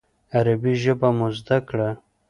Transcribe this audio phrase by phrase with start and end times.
[0.35, 1.89] عربي ژبه مو زده کړه.